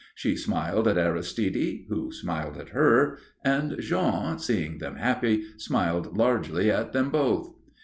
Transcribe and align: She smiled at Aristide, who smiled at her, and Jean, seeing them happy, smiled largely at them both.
She 0.15 0.35
smiled 0.35 0.87
at 0.87 0.97
Aristide, 0.97 1.81
who 1.87 2.11
smiled 2.11 2.57
at 2.57 2.69
her, 2.69 3.19
and 3.45 3.75
Jean, 3.79 4.39
seeing 4.39 4.79
them 4.79 4.95
happy, 4.95 5.43
smiled 5.59 6.17
largely 6.17 6.71
at 6.71 6.91
them 6.91 7.11
both. 7.11 7.53